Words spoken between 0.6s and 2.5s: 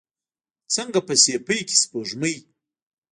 څنګه په سیپۍ کې سپوږمۍ